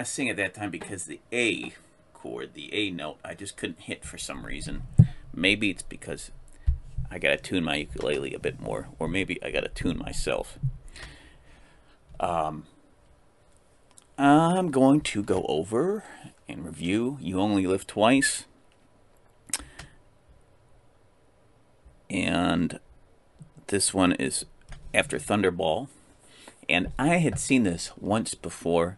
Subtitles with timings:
[0.00, 1.74] Want to sing at that time because the A
[2.14, 4.84] chord, the A note, I just couldn't hit for some reason.
[5.34, 6.30] Maybe it's because
[7.10, 9.98] I got to tune my ukulele a bit more, or maybe I got to tune
[9.98, 10.58] myself.
[12.18, 12.64] Um,
[14.16, 16.04] I'm going to go over
[16.48, 18.46] and review You Only Live Twice.
[22.08, 22.80] And
[23.66, 24.46] this one is
[24.94, 25.88] after Thunderball.
[26.70, 28.96] And I had seen this once before.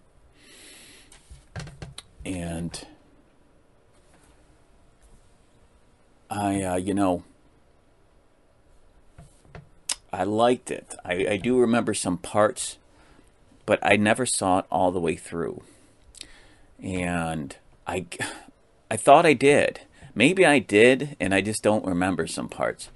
[2.25, 2.87] And
[6.31, 7.25] I, uh, you know,
[10.13, 10.95] I liked it.
[11.05, 12.79] I, I do remember some parts,
[13.67, 15.63] but I never saw it all the way through.
[16.83, 17.57] And
[17.87, 18.07] I,
[18.91, 19.81] I thought I did.
[20.15, 22.91] Maybe I did, and I just don't remember some parts.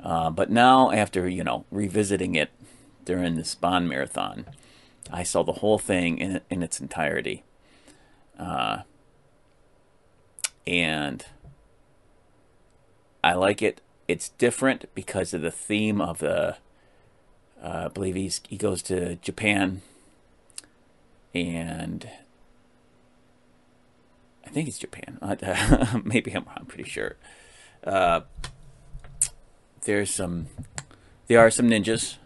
[0.00, 2.50] Uh, but now, after you know revisiting it
[3.04, 4.46] during this Bond marathon,
[5.12, 7.42] I saw the whole thing in in its entirety.
[8.38, 8.82] Uh,
[10.66, 11.24] and
[13.22, 13.80] I like it.
[14.08, 16.56] It's different because of the theme of the.
[17.62, 19.82] Uh, I believe he's he goes to Japan,
[21.34, 22.08] and
[24.44, 25.18] I think it's Japan.
[26.04, 27.16] Maybe I'm, I'm pretty sure.
[27.84, 28.22] Uh,
[29.82, 30.46] there's some,
[31.26, 32.16] there are some ninjas,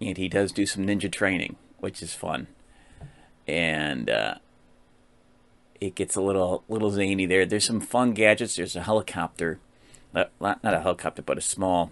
[0.00, 2.46] and he does do some ninja training, which is fun,
[3.46, 4.36] and uh,
[5.80, 7.46] it gets a little little zany there.
[7.46, 8.56] There's some fun gadgets.
[8.56, 9.58] There's a helicopter,
[10.12, 11.90] not, not a helicopter, but a small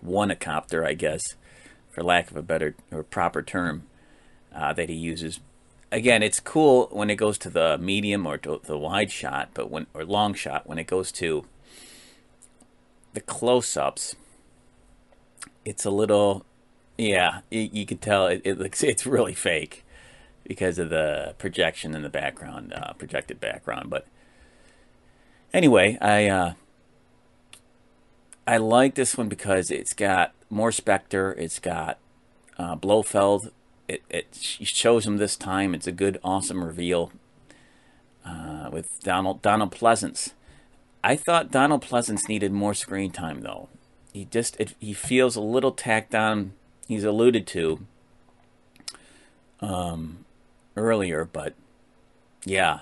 [0.00, 1.36] one-a-copter, I guess,
[1.90, 3.84] for lack of a better or proper term,
[4.54, 5.40] uh, that he uses.
[5.92, 9.86] Again, it's cool when it goes to the medium or the wide shot, but when
[9.94, 11.44] or long shot when it goes to
[13.12, 14.16] the close-ups
[15.64, 16.44] it's a little,
[16.98, 19.83] yeah, you, you can tell it, it, looks it's really fake
[20.44, 23.90] because of the projection in the background, uh, projected background.
[23.90, 24.06] But
[25.52, 26.52] anyway, I uh,
[28.46, 31.98] I like this one because it's got more Spectre, it's got
[32.58, 33.50] uh, Blofeld.
[33.86, 35.74] It, it shows him this time.
[35.74, 37.12] It's a good, awesome reveal
[38.24, 40.32] uh, with Donald Donald Pleasence.
[41.02, 43.68] I thought Donald Pleasence needed more screen time though
[44.14, 46.52] he just it, he feels a little tacked on.
[46.86, 47.84] He's alluded to
[49.60, 50.23] um,
[50.76, 51.54] earlier, but
[52.44, 52.80] yeah,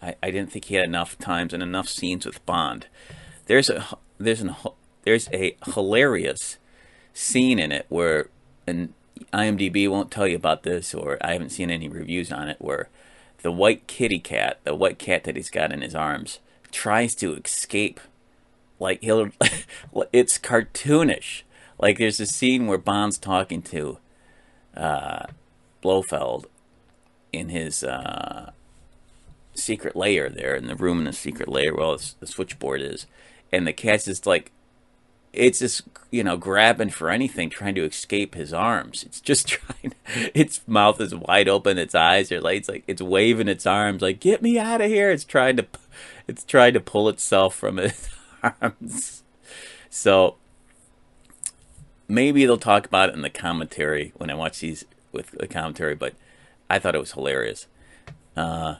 [0.00, 2.86] I, I didn't think he had enough times and enough scenes with Bond.
[3.46, 4.54] There's a there's an
[5.02, 6.58] there's a hilarious
[7.12, 8.28] scene in it where
[8.66, 8.94] and
[9.32, 12.88] IMDb won't tell you about this, or I haven't seen any reviews on it, where
[13.42, 17.34] the white kitty cat, the white cat that he's got in his arms, tries to
[17.34, 18.00] escape
[18.78, 19.30] like he'll,
[20.12, 21.42] it's cartoonish.
[21.78, 23.98] Like there's a scene where Bond's talking to
[24.76, 25.26] uh,
[25.82, 26.46] Blofeld
[27.32, 28.52] in his uh,
[29.54, 33.06] secret layer there in the room in the secret layer where the switchboard is,
[33.52, 34.52] and the cat's just like,
[35.32, 39.02] it's just you know grabbing for anything, trying to escape his arms.
[39.04, 39.94] It's just trying.
[40.34, 44.02] Its mouth is wide open, its eyes are like it's like it's waving its arms
[44.02, 45.10] like get me out of here.
[45.10, 45.66] It's trying to,
[46.28, 48.08] it's trying to pull itself from it
[48.42, 49.22] arms.
[49.88, 50.36] So
[52.08, 55.94] maybe they'll talk about it in the commentary when I watch these with the commentary,
[55.94, 56.14] but
[56.72, 57.66] I thought it was hilarious.
[58.34, 58.76] Uh,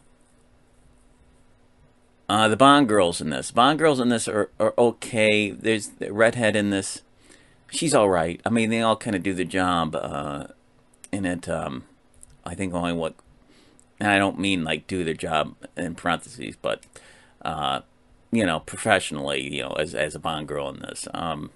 [2.27, 5.51] uh, the Bond girls in this, Bond girls in this are, are okay.
[5.51, 7.03] There's the redhead in this.
[7.71, 8.41] She's all right.
[8.47, 10.47] I mean, they all kind of do the job uh,
[11.13, 11.51] in it.
[11.51, 11.85] Um,
[12.47, 13.15] I think only what,
[14.01, 16.83] and I don't mean like do their job in parentheses, but
[17.43, 17.83] uh,
[18.31, 21.07] you know, professionally, you know, as as a Bond girl in this.
[21.13, 21.51] Um,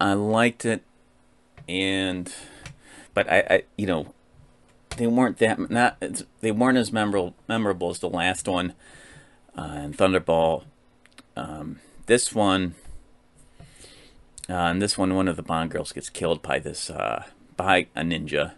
[0.00, 0.82] I liked it,
[1.68, 2.32] and
[3.18, 4.14] but I, I, you know,
[4.96, 6.00] they weren't that not
[6.40, 8.74] they weren't as memorable memorable as the last one,
[9.56, 10.62] uh, and Thunderball.
[11.34, 12.76] Um, this one,
[14.48, 17.24] uh, and this one, one of the Bond girls gets killed by this uh,
[17.56, 18.52] by a ninja,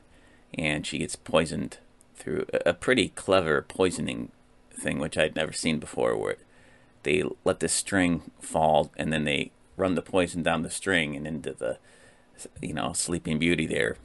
[0.52, 1.78] and she gets poisoned
[2.14, 4.30] through a pretty clever poisoning
[4.74, 6.36] thing, which I'd never seen before, where
[7.04, 11.26] they let the string fall and then they run the poison down the string and
[11.26, 11.78] into the,
[12.60, 13.96] you know, Sleeping Beauty there,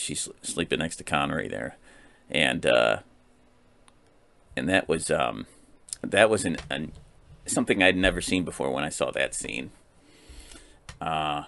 [0.00, 1.76] she's sleeping next to Connery there,
[2.30, 2.98] and uh,
[4.56, 5.46] and that was um,
[6.02, 6.92] that was an, an
[7.46, 9.70] something I'd never seen before when I saw that scene.
[11.00, 11.44] Uh,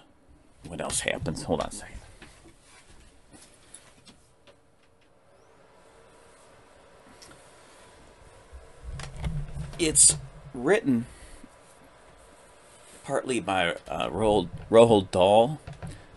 [0.67, 1.43] what else happens?
[1.43, 1.99] Hold on a second.
[9.79, 10.17] it's
[10.53, 11.05] written
[13.03, 15.59] partly by uh, Roald, Roald Dahl,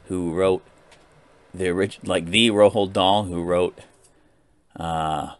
[0.09, 0.63] who wrote
[1.55, 3.79] the original, like the Roald Dahl who wrote
[4.77, 5.35] uh,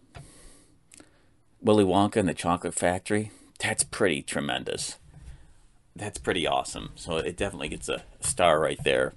[1.61, 3.31] Willy Wonka and the Chocolate Factory.
[3.59, 4.99] That's pretty tremendous.
[5.95, 6.91] That's pretty awesome.
[6.97, 9.15] So it definitely gets a star right there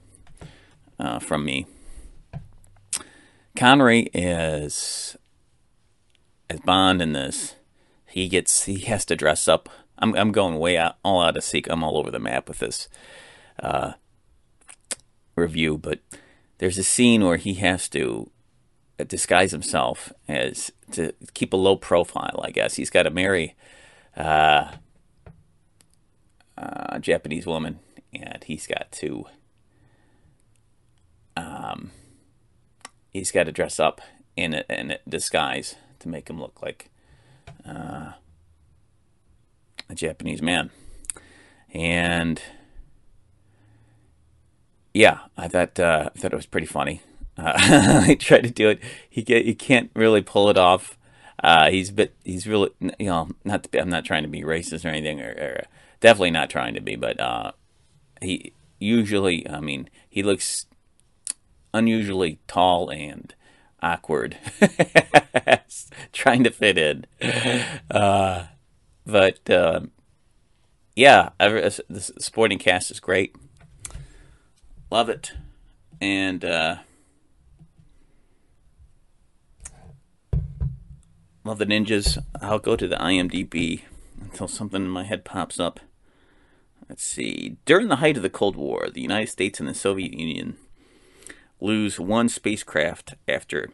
[0.99, 1.65] uh, from me.
[3.55, 5.15] Connery is
[6.49, 7.55] as Bond in this.
[8.05, 9.69] He gets he has to dress up.
[9.97, 11.67] I'm I'm going way out all out of seek.
[11.69, 12.87] I'm all over the map with this
[13.59, 13.93] uh,
[15.35, 15.99] review, but
[16.57, 18.29] there's a scene where he has to
[19.07, 22.39] disguise himself as to keep a low profile.
[22.43, 23.55] I guess he's got to marry
[24.15, 24.71] uh,
[26.57, 27.79] a Japanese woman,
[28.13, 29.25] and he's got to
[31.35, 31.91] um,
[33.09, 34.01] he's got to dress up
[34.37, 36.89] in a, in a disguise to make him look like
[37.67, 38.13] uh,
[39.89, 40.69] a Japanese man,
[41.73, 42.41] and
[44.95, 47.01] yeah, I thought uh, I thought it was pretty funny.
[47.37, 47.51] Uh,
[48.07, 48.79] I tried to do it.
[49.09, 50.97] He get he can't really pull it off.
[51.43, 54.85] Uh, he's bit he's really you know not be, I'm not trying to be racist
[54.85, 55.63] or anything or, or
[55.99, 57.51] definitely not trying to be, but uh,
[58.21, 60.65] he usually I mean he looks
[61.73, 63.35] unusually tall and
[63.83, 64.37] awkward,
[66.13, 67.05] trying to fit in.
[67.91, 68.45] Uh,
[69.05, 69.81] but uh,
[70.95, 73.35] yeah, the supporting cast is great.
[74.91, 75.33] Love it.
[75.99, 76.77] And uh,
[81.43, 82.17] love the ninjas.
[82.41, 83.81] I'll go to the IMDb
[84.21, 85.79] until something in my head pops up.
[86.87, 87.57] Let's see.
[87.65, 90.57] During the height of the Cold War, the United States and the Soviet Union
[91.59, 93.71] lose one spacecraft after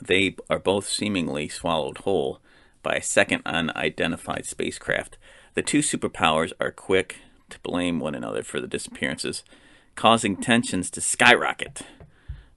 [0.00, 2.40] they are both seemingly swallowed whole
[2.82, 5.18] by a second unidentified spacecraft.
[5.54, 7.16] The two superpowers are quick
[7.50, 9.42] to blame one another for the disappearances
[9.98, 11.82] causing tensions to skyrocket.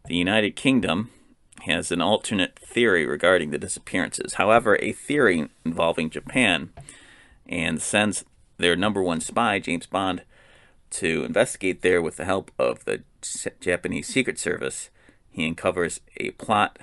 [0.06, 1.10] The United Kingdom
[1.62, 4.36] has an alternate theory regarding the disappearances.
[4.36, 6.70] However, a theory involving Japan
[7.48, 8.26] and sends
[8.60, 10.22] their number one spy, James Bond,
[10.92, 13.02] to investigate there with the help of the
[13.60, 14.92] Japanese Secret Service.
[15.32, 16.78] He uncovers a plot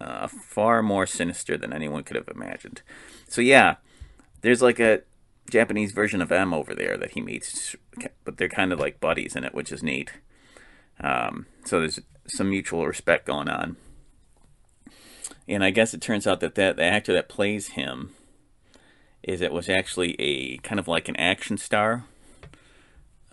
[0.00, 2.80] uh, far more sinister than anyone could have imagined.
[3.28, 3.76] So, yeah,
[4.40, 5.02] there's like a
[5.50, 7.74] Japanese version of M over there that he meets,
[8.24, 10.12] but they're kind of like buddies in it, which is neat.
[11.00, 13.76] Um, so there's some mutual respect going on.
[15.46, 18.10] And I guess it turns out that, that the actor that plays him
[19.22, 22.04] is it was actually a kind of like an action star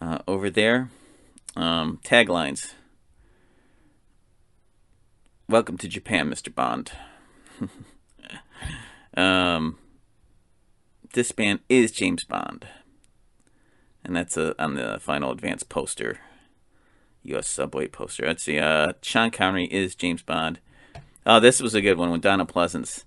[0.01, 0.89] uh, over there.
[1.55, 2.73] Um, taglines.
[5.47, 6.53] Welcome to Japan, Mr.
[6.53, 6.91] Bond.
[9.17, 9.77] um,
[11.15, 12.67] this band is James Bond.
[14.03, 16.19] And that's a, on the final advance poster,
[17.23, 17.47] U.S.
[17.47, 18.27] subway poster.
[18.27, 18.59] Let's see.
[18.59, 20.59] Uh, Sean Connery is James Bond.
[21.25, 23.05] Oh, this was a good one when Donald Pleasence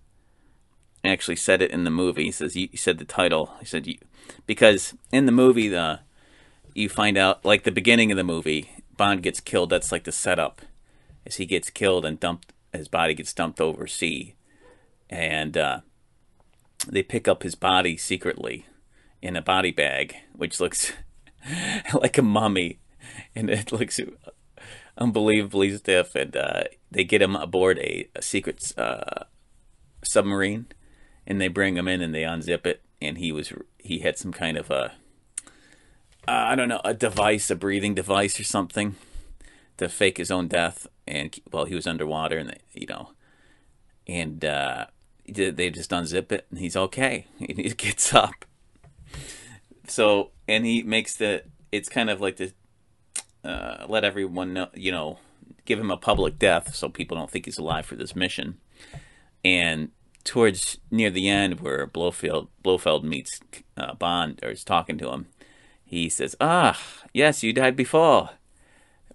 [1.04, 2.24] actually said it in the movie.
[2.24, 3.54] He says he said the title.
[3.60, 3.98] He said you,
[4.46, 6.00] because in the movie the
[6.74, 9.70] you find out like the beginning of the movie Bond gets killed.
[9.70, 10.62] That's like the setup,
[11.24, 12.52] as he gets killed and dumped.
[12.72, 14.34] His body gets dumped over sea,
[15.08, 15.80] and uh,
[16.90, 18.66] they pick up his body secretly
[19.20, 20.92] in a body bag, which looks
[21.94, 22.78] like a mummy,
[23.34, 24.00] and it looks
[24.96, 26.14] unbelievably stiff.
[26.14, 29.24] And uh, they get him aboard a, a secret uh,
[30.02, 30.66] submarine,
[31.26, 34.32] and they bring him in and they unzip it, and he was he had some
[34.32, 34.92] kind of a
[36.26, 38.96] uh, I don't know a device, a breathing device or something,
[39.78, 43.12] to fake his own death, and while well, he was underwater, and they, you know,
[44.06, 44.86] and uh,
[45.32, 47.26] they just unzip it and he's okay.
[47.38, 48.44] He gets up.
[49.86, 52.50] So and he makes the it's kind of like to
[53.44, 55.18] uh, let everyone know, you know,
[55.64, 58.58] give him a public death so people don't think he's alive for this mission.
[59.44, 59.90] And
[60.24, 63.40] towards near the end, where Blofeld Blofeld meets
[63.76, 65.26] uh, Bond or is talking to him,
[65.84, 66.78] he says, "Ah,
[67.12, 68.30] yes, you died before,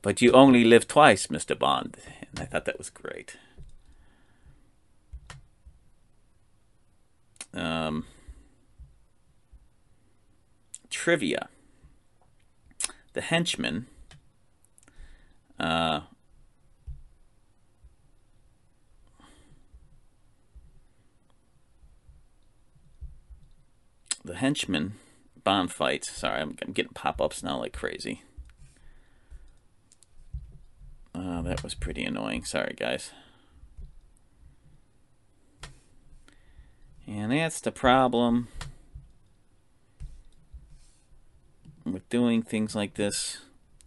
[0.01, 1.97] but you only live twice, Mister Bond."
[2.31, 3.37] And I thought that was great.
[7.53, 8.05] Um,
[10.89, 11.49] trivia.
[13.13, 13.87] The henchman.
[15.59, 16.01] Uh,
[24.25, 24.93] the henchman
[25.43, 26.05] Bond fight.
[26.05, 28.23] Sorry, I'm, I'm getting pop ups now like crazy.
[31.13, 32.45] Uh, that was pretty annoying.
[32.45, 33.11] Sorry, guys.
[37.07, 38.47] And that's the problem
[41.85, 43.41] with doing things like this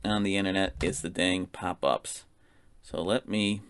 [0.05, 2.25] on the internet is the dang pop-ups.
[2.83, 3.63] So let me.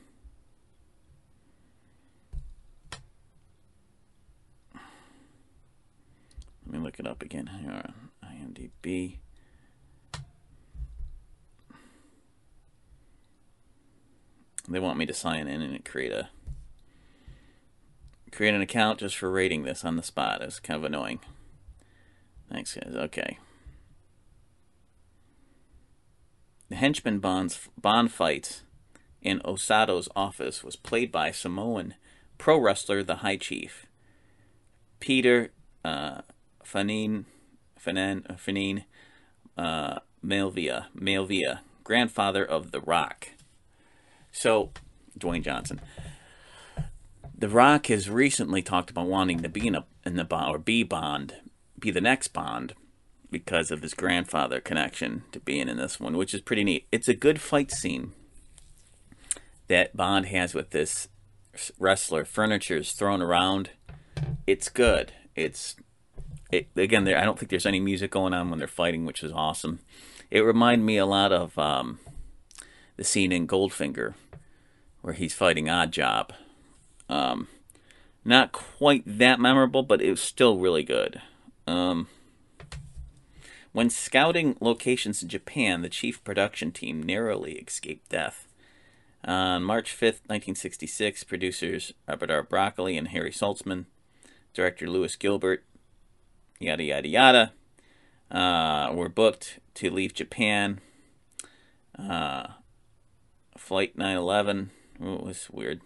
[6.66, 9.18] Let me look it up again here on IMDb.
[14.68, 16.28] They want me to sign in and create a
[18.32, 20.42] create an account just for rating this on the spot.
[20.42, 21.20] It's kind of annoying.
[22.50, 22.94] Thanks, guys.
[22.94, 23.38] Okay.
[26.68, 28.62] The henchman Bond's Bond fight
[29.22, 31.94] in Osato's office was played by Samoan
[32.38, 33.86] pro wrestler the High Chief,
[35.00, 35.52] Peter
[35.84, 36.22] uh,
[36.64, 37.24] Fanine,
[37.80, 38.84] Fanan, Fanine
[39.56, 43.28] uh, Maivia, Maivia, grandfather of The Rock.
[44.32, 44.70] So,
[45.18, 45.80] Dwayne Johnson.
[47.38, 50.58] The Rock has recently talked about wanting to be in, a, in the Bond or
[50.58, 51.34] be Bond,
[51.78, 52.72] be the next Bond,
[53.30, 56.86] because of his grandfather connection to being in this one, which is pretty neat.
[56.90, 58.12] It's a good fight scene
[59.68, 61.08] that Bond has with this
[61.78, 62.24] wrestler.
[62.24, 63.70] Furniture is thrown around.
[64.46, 65.12] It's good.
[65.34, 65.76] It's
[66.50, 67.04] it, again.
[67.04, 69.80] There, I don't think there's any music going on when they're fighting, which is awesome.
[70.30, 71.98] It reminded me a lot of um,
[72.96, 74.14] the scene in Goldfinger
[75.02, 76.30] where he's fighting Oddjob.
[77.08, 77.48] Um,
[78.24, 81.20] not quite that memorable, but it was still really good.
[81.66, 82.08] Um,
[83.72, 88.48] when scouting locations in Japan, the chief production team narrowly escaped death.
[89.24, 92.42] On March 5th, 1966, producers Robert R.
[92.42, 93.86] Broccoli and Harry Saltzman,
[94.54, 95.64] director Lewis Gilbert,
[96.58, 97.52] yada yada yada,
[98.30, 100.80] uh, were booked to leave Japan.
[101.98, 102.48] Uh,
[103.56, 104.70] Flight 911
[105.02, 105.80] oh, it was weird.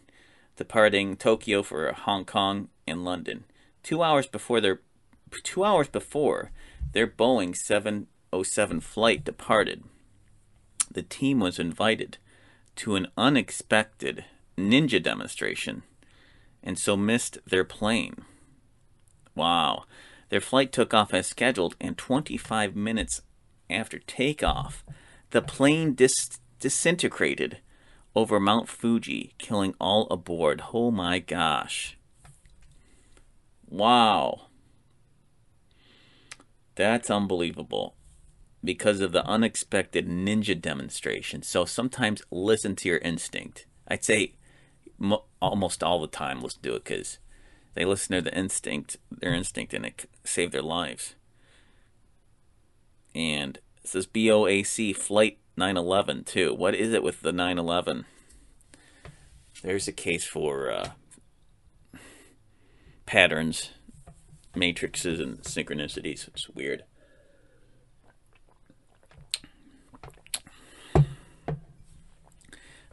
[0.60, 3.44] Departing Tokyo for Hong Kong and London.
[3.82, 4.82] Two hours before their
[5.42, 6.50] two hours before
[6.92, 9.84] their Boeing 707 flight departed,
[10.90, 12.18] the team was invited
[12.76, 14.26] to an unexpected
[14.58, 15.82] ninja demonstration
[16.62, 18.26] and so missed their plane.
[19.34, 19.84] Wow.
[20.28, 23.22] Their flight took off as scheduled, and 25 minutes
[23.70, 24.84] after takeoff,
[25.30, 27.60] the plane dis- disintegrated
[28.14, 30.62] over Mount Fuji, killing all aboard.
[30.72, 31.96] Oh my gosh.
[33.68, 34.48] Wow.
[36.74, 37.94] That's unbelievable
[38.62, 41.42] because of the unexpected ninja demonstration.
[41.42, 43.66] So sometimes listen to your instinct.
[43.88, 44.34] I'd say
[44.98, 47.18] mo- almost all the time listen to it because
[47.74, 51.14] they listen to the instinct, their instinct, and it saved their lives.
[53.14, 56.54] And it says BOAC Flight 911 too.
[56.54, 58.04] What is it with the 911?
[59.62, 60.90] There's a case for uh,
[63.04, 63.70] patterns,
[64.54, 66.28] matrices, and synchronicities.
[66.28, 66.84] It's weird.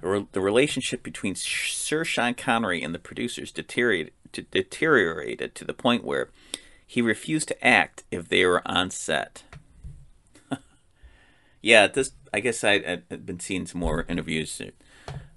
[0.02, 6.30] The relationship between Sir Sean Connery and the producers deteriorated to, the point where
[6.86, 9.44] he refused to act if they were on set.
[11.62, 14.62] yeah, this I guess I had been seeing some more interviews.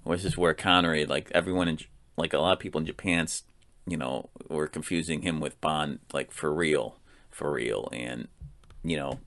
[0.03, 1.79] Where this is where Connery, like everyone in,
[2.17, 3.27] like a lot of people in Japan,
[3.87, 6.97] you know, were confusing him with Bond, like for real,
[7.29, 8.27] for real, and
[8.83, 9.19] you know,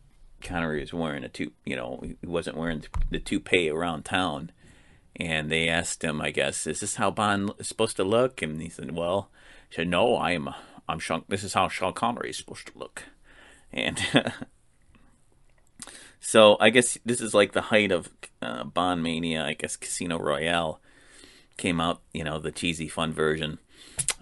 [0.42, 4.50] Connery was wearing a two, you know, he wasn't wearing the toupee around town.
[5.16, 8.42] And they asked him, I guess, is this how Bond is supposed to look?
[8.42, 9.30] And he said, well,
[9.70, 10.50] he said, no, I am,
[10.88, 13.04] I'm Sean, this is how Sean Connery is supposed to look.
[13.72, 14.00] And
[16.26, 18.08] so I guess this is like the height of
[18.40, 19.44] uh, Bond mania.
[19.44, 20.80] I guess Casino Royale
[21.58, 23.58] came out, you know, the cheesy fun version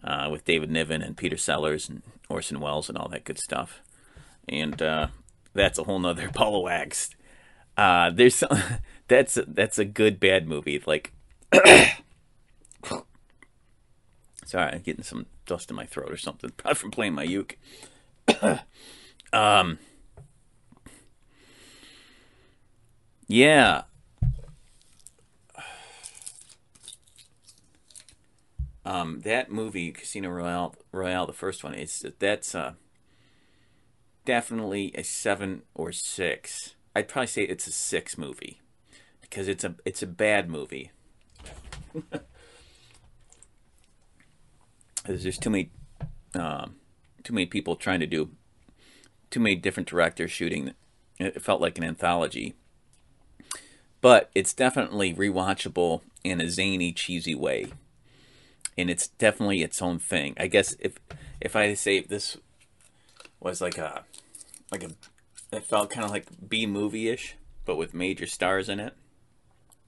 [0.02, 3.80] uh, with David Niven and Peter Sellers and Orson Welles and all that good stuff.
[4.48, 5.06] And uh,
[5.54, 7.10] that's a whole nother ball of wax.
[7.76, 8.58] Uh, there's some,
[9.06, 10.82] that's a, that's a good bad movie.
[10.84, 11.12] Like,
[14.44, 17.56] sorry, I'm getting some dust in my throat or something, probably from playing my uke.
[19.32, 19.78] um,
[23.32, 23.84] yeah.
[28.84, 32.74] Um, that movie, Casino Royale, Royale, the first one, is that's uh,
[34.26, 36.74] definitely a seven or six.
[36.94, 38.60] I'd probably say it's a six movie
[39.22, 40.90] because it's a it's a bad movie.
[45.06, 45.70] There's too many
[46.34, 46.74] um,
[47.24, 48.32] too many people trying to do
[49.30, 50.74] too many different directors shooting.
[51.18, 52.56] It felt like an anthology,
[54.02, 57.72] but it's definitely rewatchable in a zany, cheesy way,
[58.76, 60.34] and it's definitely its own thing.
[60.38, 60.98] I guess if
[61.40, 62.36] if I say this
[63.40, 64.04] was like a
[64.70, 64.90] like a
[65.52, 68.94] it felt kind of like B movie ish, but with major stars in it.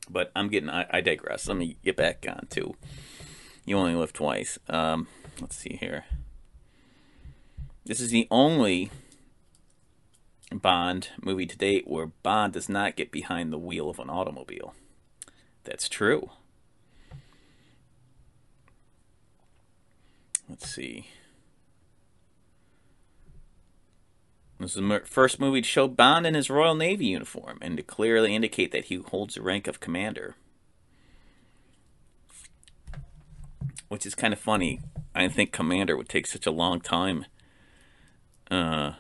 [0.09, 1.49] But I'm getting, I, I digress.
[1.49, 2.76] Let me get back on to
[3.64, 4.59] You Only Live Twice.
[4.68, 5.06] Um,
[5.40, 6.04] let's see here.
[7.87, 8.90] This is the only
[10.52, 14.74] Bond movie to date where Bond does not get behind the wheel of an automobile.
[15.64, 16.30] That's true.
[20.48, 21.08] Let's see.
[24.60, 27.82] This is the first movie to show Bond in his Royal Navy uniform and to
[27.82, 30.36] clearly indicate that he holds the rank of commander.
[33.88, 34.80] Which is kind of funny.
[35.14, 37.26] I think commander would take such a long time.
[38.50, 38.92] Uh,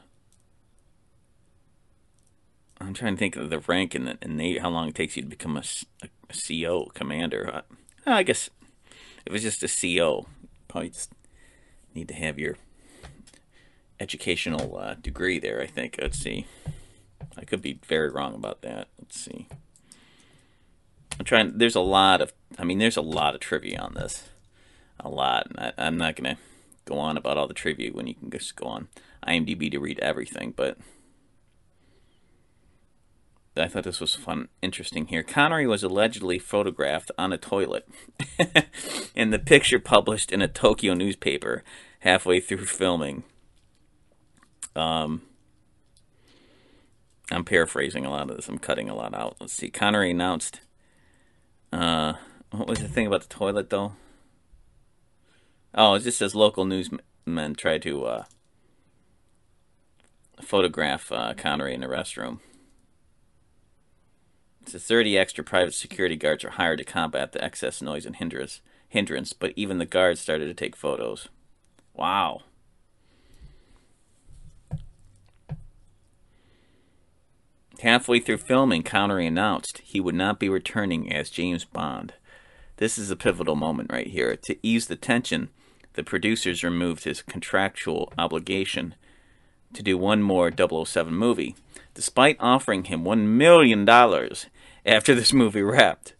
[2.84, 5.22] I'm trying to think of the rank and the Navy, how long it takes you
[5.22, 5.62] to become a,
[6.02, 7.50] a, a CO commander.
[7.54, 7.62] Uh,
[8.06, 8.50] I guess
[9.24, 10.26] if it's just a CO,
[10.68, 11.10] probably just
[11.94, 12.56] need to have your
[13.98, 15.98] educational uh, degree there, I think.
[16.00, 16.46] Let's see.
[17.36, 18.88] I could be very wrong about that.
[19.00, 19.48] Let's see.
[21.18, 21.56] I'm trying.
[21.56, 22.32] There's a lot of.
[22.58, 24.24] I mean, there's a lot of trivia on this.
[25.00, 25.46] A lot.
[25.56, 26.36] I, I'm not gonna
[26.84, 28.88] go on about all the trivia when you can just go on
[29.26, 30.76] IMDb to read everything, but
[33.56, 35.22] I thought this was fun, interesting here.
[35.22, 37.88] Connery was allegedly photographed on a toilet
[39.16, 41.62] and the picture published in a Tokyo newspaper
[42.00, 43.22] halfway through filming.
[44.74, 45.22] Um,
[47.30, 48.48] I'm paraphrasing a lot of this.
[48.48, 49.36] I'm cutting a lot out.
[49.40, 49.70] Let's see.
[49.70, 50.60] Connery announced.
[51.72, 52.14] Uh,
[52.50, 53.92] what was the thing about the toilet, though?
[55.74, 58.24] Oh, it just says local newsmen tried to uh,
[60.42, 62.40] photograph uh, Connery in the restroom.
[64.72, 68.60] It 30 extra private security guards are hired to combat the excess noise and hindrance,
[68.88, 71.28] hindrance, but even the guards started to take photos.
[71.92, 72.42] Wow.
[77.80, 82.14] Halfway through filming, Connery announced he would not be returning as James Bond.
[82.78, 84.36] This is a pivotal moment right here.
[84.44, 85.50] To ease the tension,
[85.92, 88.94] the producers removed his contractual obligation
[89.74, 91.54] to do one more 007 movie,
[91.92, 93.84] despite offering him $1 million
[94.84, 96.14] after this movie wrapped.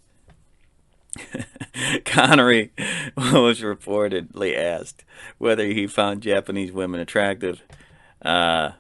[2.05, 2.73] Connery
[3.17, 5.05] was reportedly asked
[5.39, 7.63] whether he found Japanese women attractive.
[8.23, 8.73] Uh,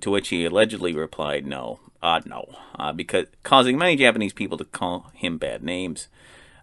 [0.00, 4.64] to which he allegedly replied, "No, uh, no," uh, because causing many Japanese people to
[4.64, 6.08] call him bad names.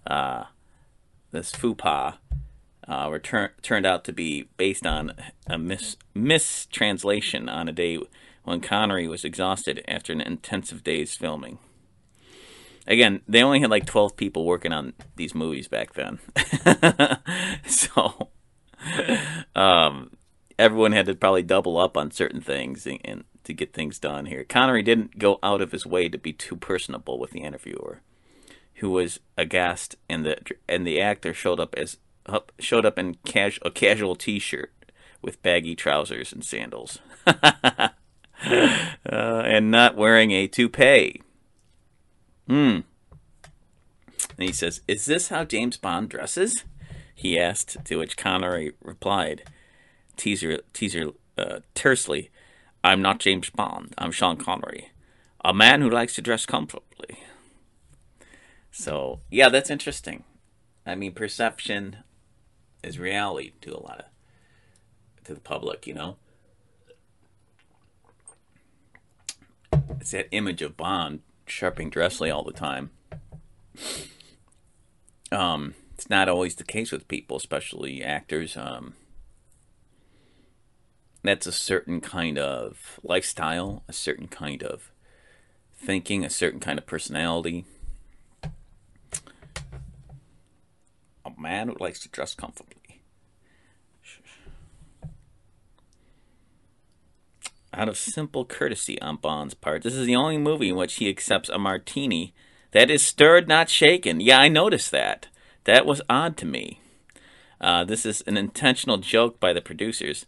[0.07, 0.45] Uh,
[1.31, 2.17] this fupa
[2.87, 5.13] uh, return, turned out to be based on
[5.47, 7.99] a mis- mistranslation on a day
[8.43, 11.59] when Connery was exhausted after an intensive day's filming.
[12.87, 16.19] Again, they only had like 12 people working on these movies back then.
[17.67, 18.29] so,
[19.55, 20.11] um,
[20.57, 24.27] everyone had to probably double up on certain things and, and, to get things done
[24.27, 24.43] here.
[24.43, 28.01] Connery didn't go out of his way to be too personable with the interviewer,
[28.75, 30.37] who was aghast, and the
[30.69, 31.97] and the actor showed up as
[32.59, 34.71] showed up in cas- a casual T-shirt
[35.23, 37.89] with baggy trousers and sandals, uh,
[38.45, 41.23] and not wearing a toupee.
[42.51, 42.81] Hmm.
[44.37, 46.65] And he says, "Is this how James Bond dresses?"
[47.15, 49.43] He asked, to which Connery replied
[50.17, 52.29] teaser teaser uh, tersely,
[52.83, 53.93] "I'm not James Bond.
[53.97, 54.91] I'm Sean Connery,
[55.45, 57.19] a man who likes to dress comfortably."
[58.69, 60.25] So yeah, that's interesting.
[60.85, 61.99] I mean, perception
[62.83, 64.05] is reality to a lot of
[65.23, 66.17] to the public, you know.
[70.01, 72.91] It's that image of Bond sharpening Dressley all the time.
[75.31, 78.57] Um, it's not always the case with people, especially actors.
[78.57, 78.95] Um,
[81.23, 84.91] that's a certain kind of lifestyle, a certain kind of
[85.77, 87.65] thinking, a certain kind of personality.
[91.23, 92.80] A man who likes to dress comfortably.
[97.73, 101.09] Out of simple courtesy on Bond's part, this is the only movie in which he
[101.09, 102.33] accepts a martini
[102.71, 104.19] that is stirred, not shaken.
[104.19, 105.27] Yeah, I noticed that.
[105.63, 106.81] That was odd to me.
[107.59, 110.25] Uh, this is an intentional joke by the producers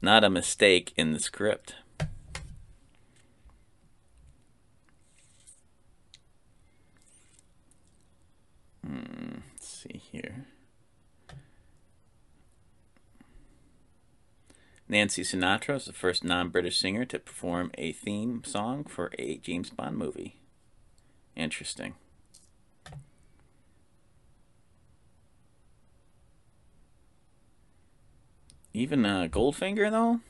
[0.00, 1.74] not a mistake in the script.
[8.84, 10.46] Hmm, let's see here.
[14.88, 19.36] Nancy Sinatra was the first non British singer to perform a theme song for a
[19.36, 20.36] James Bond movie.
[21.36, 21.94] Interesting.
[28.72, 30.20] Even uh, Goldfinger though.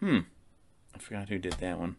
[0.00, 0.20] Hmm.
[0.94, 1.96] I forgot who did that one.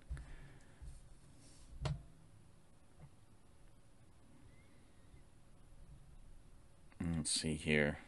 [7.15, 7.99] Let's see here.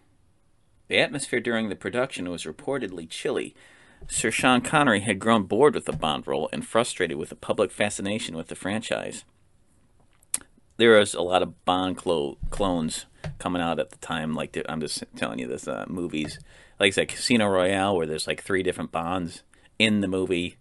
[0.87, 3.55] The atmosphere during the production was reportedly chilly.
[4.07, 7.71] Sir Sean Connery had grown bored with the Bond role and frustrated with the public
[7.71, 9.25] fascination with the franchise.
[10.77, 13.05] There was a lot of Bond clo- clones
[13.39, 14.33] coming out at the time.
[14.33, 16.39] Like I'm just telling you this, uh, movies
[16.79, 19.43] like I said, Casino Royale, where there's like three different Bonds
[19.79, 20.57] in the movie.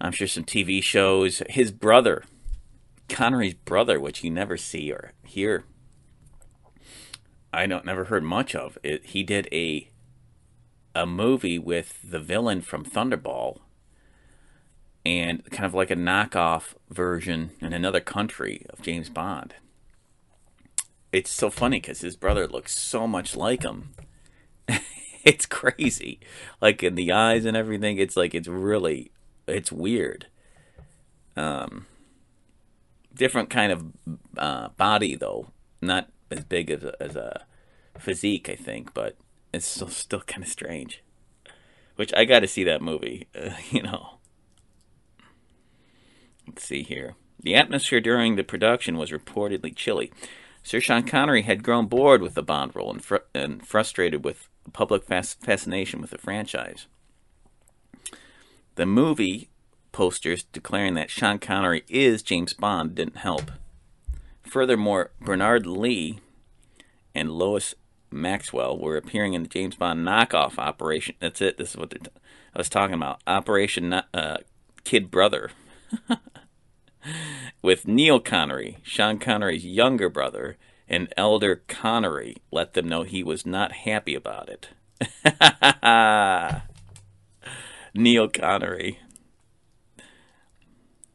[0.00, 1.42] I'm sure some TV shows.
[1.48, 2.24] His brother,
[3.08, 5.64] Connery's brother, which you never see or hear
[7.52, 8.78] I don't never heard much of.
[8.82, 9.90] It, he did a
[10.94, 13.60] a movie with the villain from Thunderball
[15.06, 19.54] and kind of like a knockoff version in another country of James Bond.
[21.10, 23.90] It's so funny because his brother looks so much like him.
[25.24, 26.20] it's crazy.
[26.60, 29.10] Like in the eyes and everything, it's like it's really
[29.46, 30.26] it's weird.
[31.36, 31.86] Um
[33.14, 33.84] different kind of
[34.38, 35.48] uh, body though,
[35.80, 37.44] not as big as a, as a
[37.98, 39.16] physique, I think, but
[39.52, 41.02] it's still still kind of strange.
[41.96, 44.18] Which I got to see that movie, uh, you know.
[46.46, 47.14] Let's see here.
[47.40, 50.12] The atmosphere during the production was reportedly chilly.
[50.62, 54.48] Sir Sean Connery had grown bored with the Bond role and, fr- and frustrated with
[54.72, 56.86] public fas- fascination with the franchise.
[58.76, 59.48] The movie
[59.90, 63.50] posters declaring that Sean Connery is James Bond didn't help.
[64.42, 66.20] Furthermore, Bernard Lee
[67.14, 67.74] and Lois
[68.10, 71.14] Maxwell were appearing in the James Bond knockoff operation.
[71.20, 71.56] That's it.
[71.56, 71.98] This is what t-
[72.54, 73.22] I was talking about.
[73.26, 74.38] Operation uh,
[74.84, 75.50] Kid Brother.
[77.62, 80.56] With Neil Connery, Sean Connery's younger brother,
[80.88, 84.68] and Elder Connery let them know he was not happy about it.
[87.94, 89.00] Neil Connery.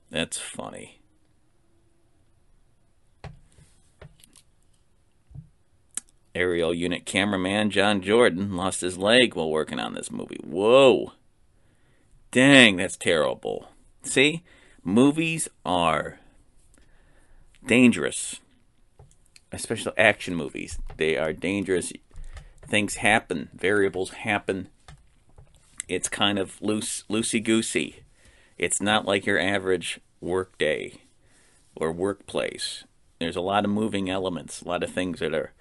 [0.10, 0.97] That's funny.
[6.38, 10.39] Aerial unit cameraman John Jordan lost his leg while working on this movie.
[10.43, 11.13] Whoa.
[12.32, 13.69] Dang, that's terrible.
[14.04, 14.43] See,
[14.84, 16.19] movies are
[17.65, 18.39] dangerous,
[19.52, 20.78] especially action movies.
[20.97, 21.91] They are dangerous.
[22.67, 24.69] Things happen, variables happen.
[25.88, 28.04] It's kind of loose, loosey goosey.
[28.58, 31.02] It's not like your average work day
[31.76, 32.84] or workplace.
[33.19, 35.54] There's a lot of moving elements, a lot of things that are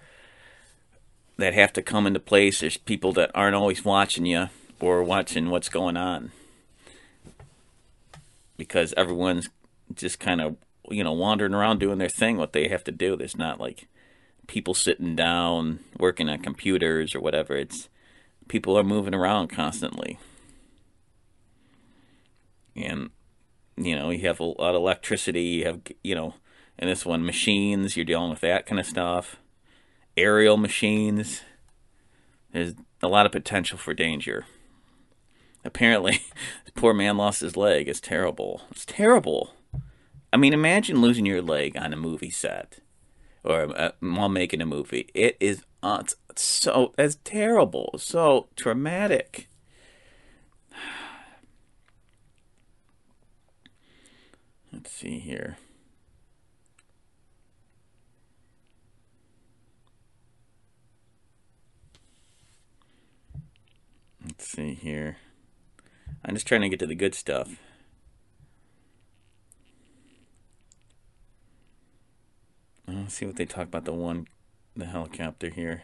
[1.36, 2.60] that have to come into place.
[2.60, 4.48] There's people that aren't always watching you
[4.80, 6.32] or watching what's going on.
[8.56, 9.48] Because everyone's
[9.94, 10.56] just kind of
[10.88, 13.16] you know wandering around doing their thing what they have to do.
[13.16, 13.88] There's not like
[14.46, 17.56] people sitting down working on computers or whatever.
[17.56, 17.88] It's
[18.48, 20.18] people are moving around constantly.
[22.74, 23.10] And
[23.76, 26.34] you know you have a lot of electricity you have you know
[26.78, 29.36] and this one machines you're dealing with that kind of stuff
[30.16, 31.42] aerial machines.
[32.52, 34.46] There's a lot of potential for danger.
[35.64, 36.22] Apparently,
[36.64, 37.88] this poor man lost his leg.
[37.88, 38.62] It's terrible.
[38.70, 39.54] It's terrible.
[40.32, 42.78] I mean, imagine losing your leg on a movie set
[43.46, 45.08] or uh, while making a movie.
[45.14, 46.02] It is uh,
[46.34, 47.94] so that's terrible.
[47.98, 49.48] So traumatic.
[54.72, 55.58] Let's see here.
[64.24, 65.16] Let's see here.
[66.24, 67.56] I'm just trying to get to the good stuff.
[72.88, 74.28] Let's see what they talk about the one,
[74.76, 75.82] the helicopter here.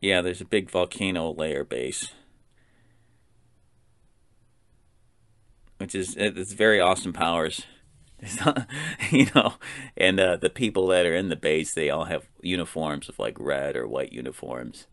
[0.00, 2.12] Yeah, there's a big volcano layer base.
[5.78, 7.64] Which is, it's very Austin Powers.
[8.44, 8.68] Not,
[9.10, 9.54] you know,
[9.96, 13.36] and uh, the people that are in the base, they all have uniforms of like
[13.38, 14.86] red or white uniforms,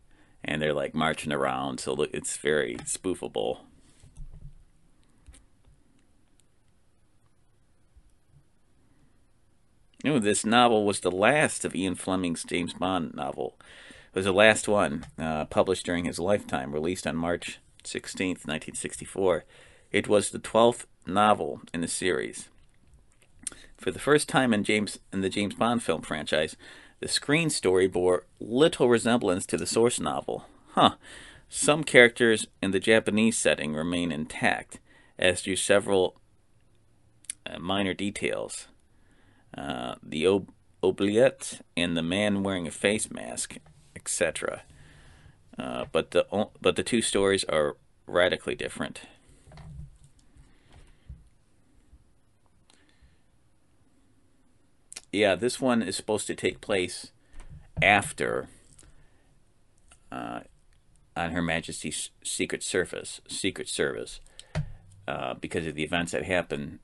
[0.44, 1.80] and they're like marching around.
[1.80, 3.60] So it's very spoofable.
[10.02, 13.56] You know, this novel was the last of Ian Fleming's James Bond novel.
[14.12, 19.44] It was the last one uh, published during his lifetime, released on March 16th, 1964.
[19.90, 22.50] It was the 12th novel in the series.
[23.76, 26.56] For the first time in James in the James Bond film franchise,
[27.00, 30.46] the screen story bore little resemblance to the source novel.
[30.72, 30.94] Huh.
[31.48, 34.80] Some characters in the Japanese setting remain intact,
[35.18, 36.16] as do several
[37.46, 38.68] uh, minor details.
[39.56, 40.50] Uh, the ob-
[40.82, 43.58] oubliette and the man wearing a face mask,
[43.94, 44.62] etc.
[45.58, 46.26] Uh, but the
[46.60, 49.02] but the two stories are radically different.
[55.14, 57.12] Yeah, this one is supposed to take place
[57.80, 58.48] after
[60.10, 60.40] uh,
[61.16, 64.20] on Her Majesty's Secret Service, Secret Service,
[65.06, 66.80] uh, because of the events that happen.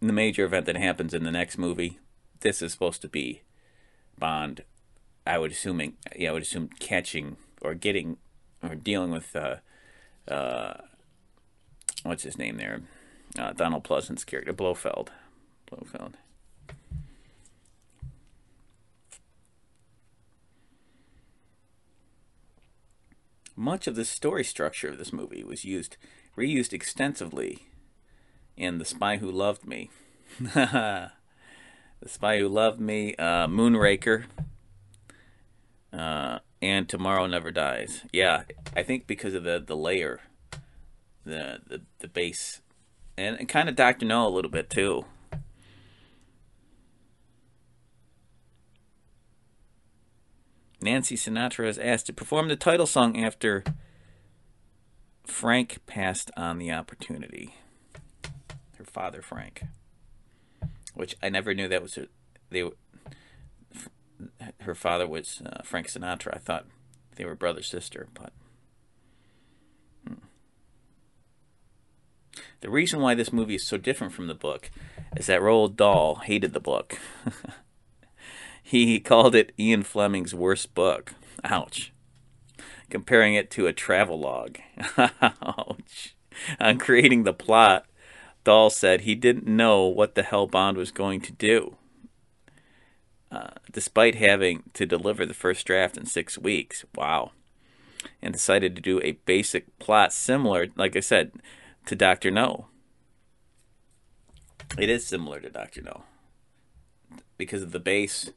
[0.00, 1.98] The major event that happens in the next movie,
[2.40, 3.42] this is supposed to be
[4.18, 4.62] Bond.
[5.26, 8.16] I would assuming, yeah, I would assume catching or getting
[8.62, 9.56] or dealing with uh,
[10.30, 10.74] uh,
[12.02, 12.82] what's his name there,
[13.38, 15.10] uh, Donald Pleasence's character, Blofeld.
[15.70, 16.14] Blofeld.
[23.58, 25.96] Much of the story structure of this movie was used,
[26.36, 27.66] reused extensively
[28.56, 29.90] in The Spy Who Loved Me.
[30.38, 31.10] the
[32.06, 34.26] Spy Who Loved Me, uh, Moonraker,
[35.92, 38.04] uh, and Tomorrow Never Dies.
[38.12, 38.44] Yeah,
[38.76, 40.20] I think because of the, the layer,
[41.24, 42.62] the, the, the base,
[43.16, 44.06] and, and kind of Dr.
[44.06, 45.04] No a little bit too.
[50.80, 53.64] Nancy Sinatra is asked to perform the title song after
[55.26, 57.54] Frank passed on the opportunity.
[58.76, 59.64] Her father, Frank,
[60.94, 62.06] which I never knew that was her.
[62.50, 62.70] They,
[64.60, 66.34] her father was uh, Frank Sinatra.
[66.34, 66.66] I thought
[67.16, 68.32] they were brother sister, but.
[70.06, 70.14] Hmm.
[72.60, 74.70] The reason why this movie is so different from the book
[75.16, 76.98] is that Roald Dahl hated the book.
[78.68, 81.14] He called it Ian Fleming's worst book.
[81.42, 81.90] Ouch.
[82.90, 84.58] Comparing it to a travel log.
[84.98, 86.14] Ouch.
[86.60, 87.86] On creating the plot,
[88.44, 91.76] Dahl said he didn't know what the hell Bond was going to do.
[93.32, 96.84] Uh, despite having to deliver the first draft in six weeks.
[96.94, 97.30] Wow.
[98.20, 101.32] And decided to do a basic plot similar, like I said,
[101.86, 102.30] to Dr.
[102.30, 102.66] No.
[104.76, 105.80] It is similar to Dr.
[105.80, 106.02] No
[107.38, 108.30] because of the base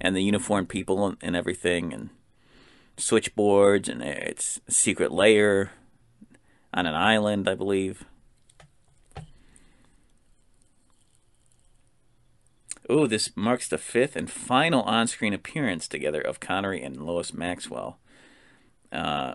[0.00, 2.10] and the uniformed people and everything and
[2.96, 5.70] switchboards and it's a secret layer
[6.72, 8.04] on an island, I believe.
[12.88, 17.98] Oh, this marks the fifth and final on-screen appearance together of Connery and Lois Maxwell.
[18.92, 19.34] Uh,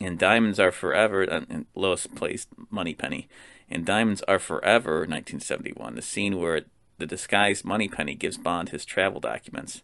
[0.00, 3.28] and Diamonds Are Forever, uh, and Lois plays Moneypenny.
[3.68, 6.62] And Diamonds Are Forever, 1971, the scene where
[7.00, 9.82] the disguised Moneypenny gives Bond his travel documents.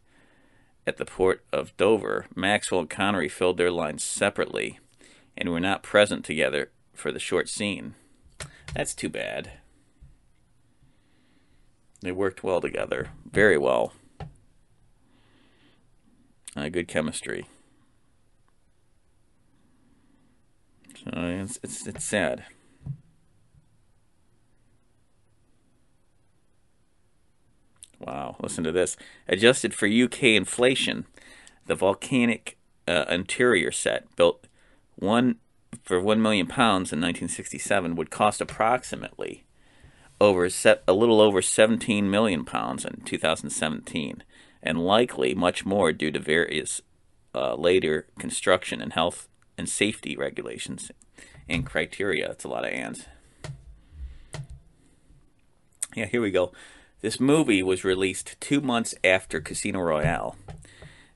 [0.87, 4.79] At the port of Dover, Maxwell and Connery filled their lines separately
[5.37, 7.94] and were not present together for the short scene.
[8.74, 9.52] That's too bad.
[12.02, 13.94] They worked well together, very well.
[16.55, 17.46] Uh, good chemistry.
[21.02, 22.44] So it's, it's, it's sad.
[28.01, 28.97] Wow, listen to this.
[29.29, 31.07] Adjusted for UK inflation,
[31.67, 34.47] the volcanic uh, interior set built
[34.97, 35.37] one
[35.83, 39.45] for one million pounds in 1967 would cost approximately
[40.21, 44.23] over set, a little over 17 million pounds in 2017,
[44.63, 46.81] and likely much more due to various
[47.35, 49.29] uh, later construction and health
[49.59, 50.91] and safety regulations
[51.49, 52.31] and criteria.
[52.31, 53.07] It's a lot of ands.
[55.95, 56.53] Yeah, here we go.
[57.03, 60.37] This movie was released two months after Casino Royale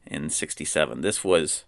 [0.07, 1.01] in 67.
[1.01, 1.65] This was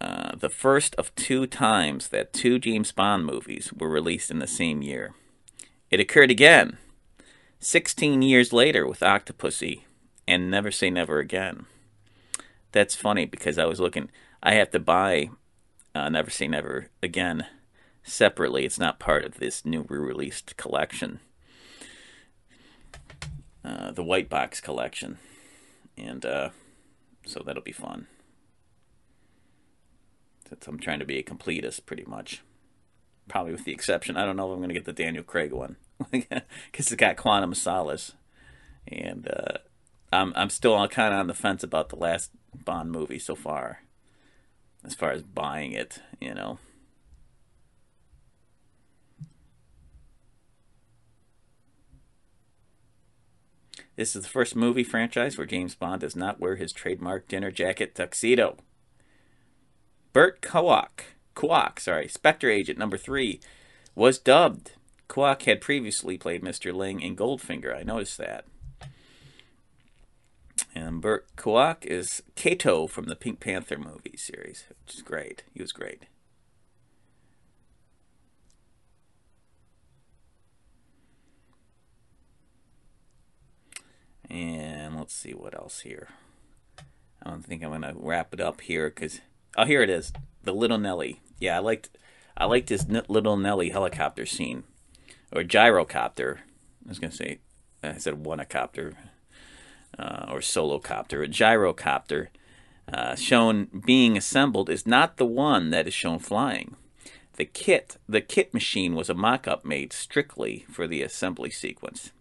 [0.00, 4.48] uh, the first of two times that two James Bond movies were released in the
[4.48, 5.14] same year.
[5.90, 6.78] It occurred again
[7.60, 9.82] 16 years later with Octopussy
[10.26, 11.66] and Never Say Never Again.
[12.72, 14.10] That's funny because I was looking,
[14.42, 15.30] I have to buy
[15.94, 17.46] uh, Never Say Never Again
[18.02, 18.64] separately.
[18.64, 21.20] It's not part of this new re released collection.
[23.64, 25.18] Uh, the White Box collection,
[25.96, 26.50] and uh,
[27.24, 28.08] so that'll be fun.
[30.48, 32.42] Since I'm trying to be a completist, pretty much.
[33.28, 35.52] Probably with the exception, I don't know if I'm going to get the Daniel Craig
[35.52, 35.76] one
[36.10, 36.42] because
[36.74, 38.12] it's got Quantum of Solace,
[38.88, 39.58] and uh,
[40.12, 43.82] I'm I'm still kind of on the fence about the last Bond movie so far,
[44.84, 46.58] as far as buying it, you know.
[54.02, 57.52] This is the first movie franchise where James Bond does not wear his trademark dinner
[57.52, 58.56] jacket tuxedo.
[60.12, 61.04] Burt Kowak,
[61.36, 63.38] Kwouk, sorry, Spectre Agent number three,
[63.94, 64.72] was dubbed.
[65.08, 66.74] Kwouk had previously played Mr.
[66.74, 67.78] Ling in Goldfinger.
[67.78, 68.44] I noticed that.
[70.74, 75.44] And Burt Kowak is Kato from the Pink Panther movie series, which is great.
[75.54, 76.06] He was great.
[85.02, 86.08] Let's see what else here.
[87.22, 89.20] I don't think I'm gonna wrap it up here because
[89.58, 90.12] oh, here it is,
[90.44, 91.20] the Little Nellie.
[91.40, 91.90] Yeah, I liked
[92.36, 94.62] I liked this Little Nellie helicopter scene
[95.32, 96.36] or gyrocopter.
[96.36, 97.40] I was gonna say
[97.82, 98.94] I said one copter
[99.98, 101.22] uh, or solo copter.
[101.24, 102.28] A gyrocopter
[102.90, 106.76] uh, shown being assembled is not the one that is shown flying.
[107.34, 112.12] The kit, the kit machine was a mock-up made strictly for the assembly sequence.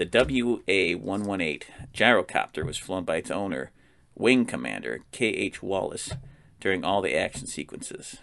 [0.00, 3.70] The WA-118 gyrocopter was flown by its owner,
[4.14, 5.62] Wing Commander K.H.
[5.62, 6.14] Wallis,
[6.58, 8.16] during all the action sequences.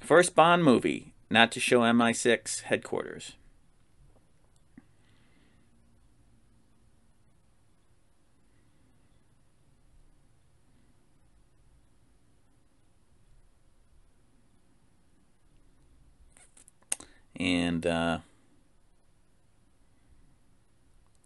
[0.00, 3.34] First Bond movie not to show MI6 headquarters.
[17.36, 18.18] And uh,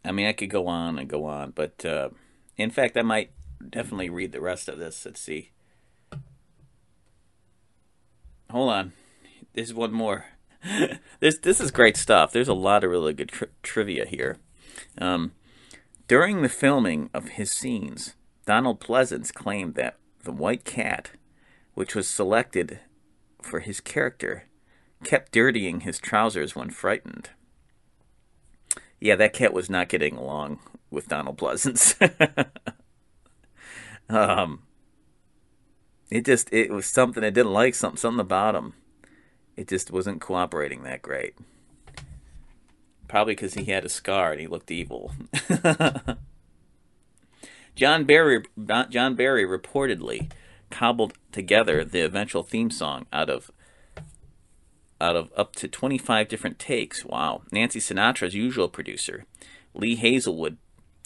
[0.07, 2.11] I mean, I could go on and go on, but uh,
[2.57, 3.31] in fact, I might
[3.69, 5.05] definitely read the rest of this.
[5.05, 5.51] Let's see.
[8.51, 8.93] Hold on.
[9.55, 10.27] There's one more.
[11.21, 12.33] this this is great stuff.
[12.33, 14.39] There's a lot of really good tri- trivia here.
[14.99, 15.33] Um,
[16.09, 18.15] during the filming of his scenes,
[18.45, 21.11] Donald Pleasence claimed that the white cat,
[21.75, 22.81] which was selected
[23.43, 24.45] for his character,
[25.05, 27.31] kept dirtying his trousers when frightened.
[29.01, 30.59] Yeah, that cat was not getting along
[30.91, 31.95] with Donald Pleasence.
[34.09, 34.63] um,
[36.11, 38.75] it just it was something I didn't like something something about him.
[39.57, 41.35] It just wasn't cooperating that great.
[43.09, 45.13] Probably because he had a scar and he looked evil.
[47.75, 48.43] John Barry
[48.89, 50.31] John Barry reportedly
[50.71, 53.51] cobbled together the eventual theme song out of
[55.01, 57.05] out of up to 25 different takes.
[57.05, 57.43] Wow.
[57.53, 59.25] Nancy Sinatra's usual producer,
[59.75, 60.57] Lee Hazlewood,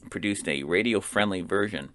[0.08, 1.90] produced a radio friendly version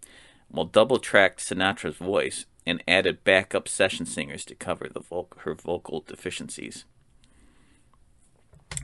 [0.50, 6.04] while double tracked Sinatra's voice and added backup session singers to cover vo- her vocal
[6.06, 6.86] deficiencies.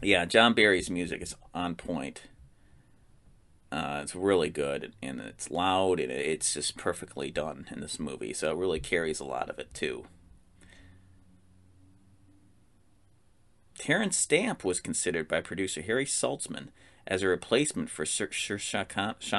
[0.02, 2.24] Yeah, John Barry's music is on point.
[3.72, 8.34] Uh, it's really good and it's loud and it's just perfectly done in this movie,
[8.34, 10.06] so it really carries a lot of it too.
[13.82, 16.68] Terence Stamp was considered by producer Harry Saltzman
[17.08, 18.86] as a replacement for Sir, Sir Sean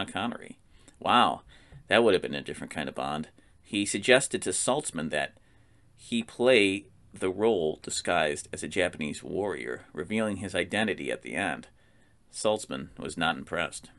[0.07, 0.59] Connery.
[0.99, 1.43] Wow,
[1.87, 3.29] that would have been a different kind of Bond.
[3.63, 5.35] He suggested to Saltzman that
[5.95, 11.69] he play the role disguised as a Japanese warrior, revealing his identity at the end.
[12.33, 13.91] Saltzman was not impressed.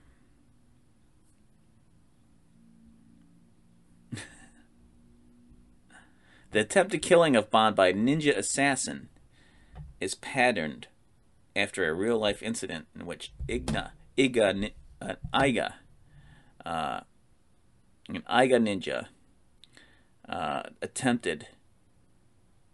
[6.51, 9.08] the attempted killing of Bond by a ninja assassin
[10.04, 10.88] is patterned
[11.56, 15.74] after a real life incident in which Igna, Iga, uh, Iga,
[16.66, 17.00] uh,
[18.10, 19.06] an Iga ninja
[20.28, 21.48] uh, attempted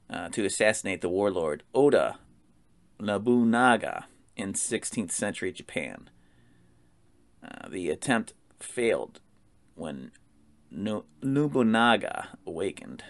[0.10, 2.18] uh, to assassinate the warlord Oda
[3.00, 6.10] Nobunaga in 16th century Japan.
[7.44, 9.22] Uh, the attempt failed
[9.76, 10.12] when
[10.72, 13.04] no- Nobunaga awakened.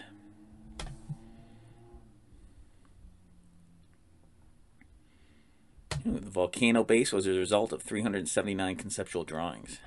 [6.04, 9.78] The volcano base was a result of 379 conceptual drawings.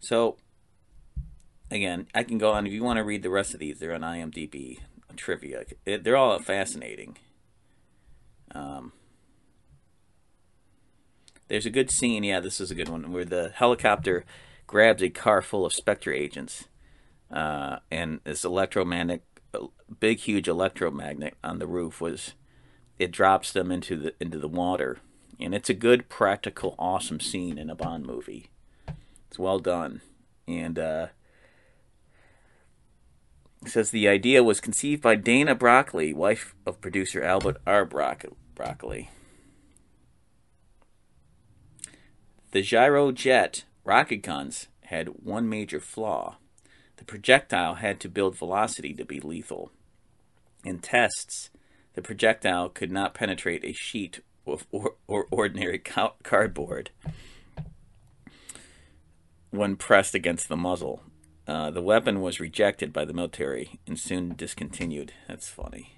[0.00, 0.36] So,
[1.70, 2.66] again, I can go on.
[2.66, 4.78] If you want to read the rest of these, they're on IMDb
[5.16, 5.64] trivia.
[5.84, 7.16] It, they're all fascinating.
[8.54, 8.92] Um,
[11.48, 12.22] there's a good scene.
[12.22, 14.24] Yeah, this is a good one where the helicopter
[14.66, 16.64] grabs a car full of Spectre agents,
[17.30, 19.22] uh, and this electromagnetic
[20.00, 22.34] big huge electromagnet on the roof was
[22.98, 24.98] it drops them into the into the water
[25.38, 28.48] and it's a good practical awesome scene in a bond movie
[29.28, 30.00] it's well done
[30.48, 31.06] and uh
[33.68, 37.84] says the idea was conceived by Dana Broccoli, wife of producer Albert R.
[37.84, 39.10] Broccoli.
[42.52, 46.36] The gyrojet rocket guns had one major flaw.
[46.96, 49.70] The projectile had to build velocity to be lethal.
[50.64, 51.50] In tests,
[51.94, 56.90] the projectile could not penetrate a sheet of or, or ordinary cardboard
[59.50, 61.02] when pressed against the muzzle.
[61.46, 65.12] Uh, the weapon was rejected by the military and soon discontinued.
[65.28, 65.95] That's funny.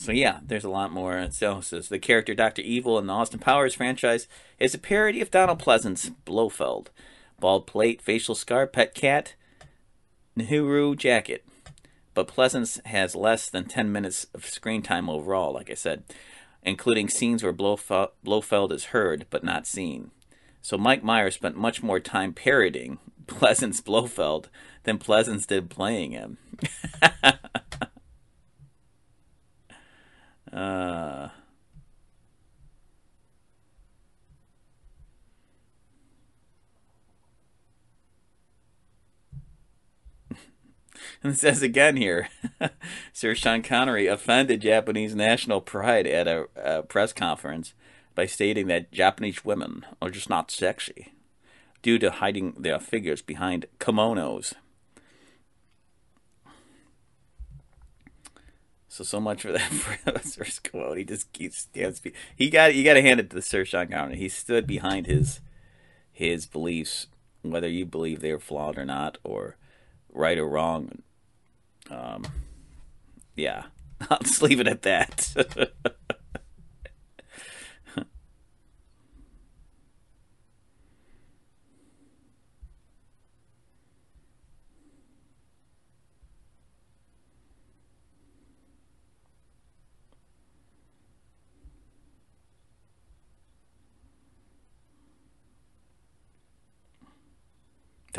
[0.00, 1.28] So yeah, there's a lot more.
[1.30, 4.28] So says the character Doctor Evil in the Austin Powers franchise
[4.58, 6.88] is a parody of Donald Pleasence, Blofeld,
[7.38, 9.34] bald plate, facial scar, pet cat.
[10.34, 11.44] Nehru jacket.
[12.14, 16.04] But Pleasence has less than 10 minutes of screen time overall, like I said,
[16.62, 20.12] including scenes where Blofeld is heard but not seen.
[20.62, 24.48] So Mike Myers spent much more time parodying Pleasence Blofeld
[24.84, 26.38] than Pleasence did playing him.
[30.52, 31.28] uh,
[41.22, 42.28] And it says again here
[43.12, 47.74] Sir Sean Connery offended Japanese national pride at a, a press conference
[48.14, 51.12] by stating that Japanese women are just not sexy
[51.82, 54.54] due to hiding their figures behind kimonos.
[58.90, 59.60] So so much for that
[60.36, 60.98] first quote.
[60.98, 62.02] He just keeps stands.
[62.36, 64.16] He got you got to hand it to Sir Sean Connery.
[64.16, 65.40] He stood behind his
[66.10, 67.06] his beliefs,
[67.42, 69.56] whether you believe they're flawed or not, or
[70.12, 71.02] right or wrong.
[71.88, 72.24] Um,
[73.36, 73.66] yeah,
[74.10, 75.34] I'll just leave it at that.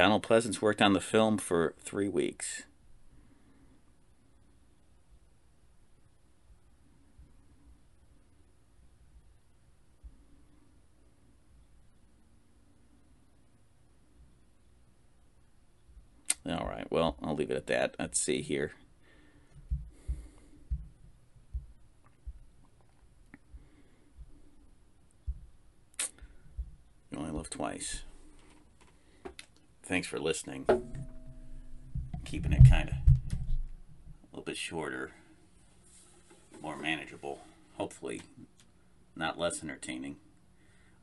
[0.01, 2.63] Donald Pleasence worked on the film for three weeks.
[16.49, 17.95] All right, well, I'll leave it at that.
[17.99, 18.71] Let's see here.
[27.11, 28.01] You only live twice
[29.91, 30.65] thanks for listening.
[32.23, 32.99] Keeping it kind of a
[34.31, 35.11] little bit shorter,
[36.61, 37.41] more manageable,
[37.75, 38.21] hopefully
[39.17, 40.15] not less entertaining.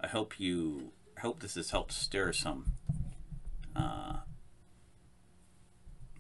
[0.01, 2.65] I hope you I hope this has helped stir some
[3.77, 4.21] uh,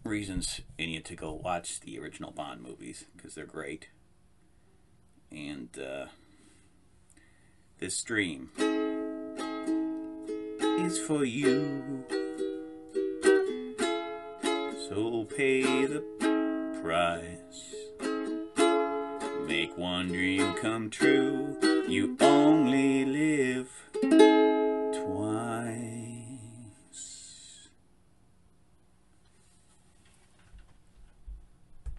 [0.05, 3.89] reasons in you to go watch the original Bond movies because they're great.
[5.33, 6.09] And uh,
[7.79, 8.51] this stream
[10.79, 12.05] is for you
[14.89, 16.03] so pay the
[16.81, 17.75] price.
[19.47, 23.88] Make one dream come true, you only live